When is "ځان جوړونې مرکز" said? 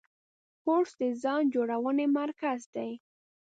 1.21-2.59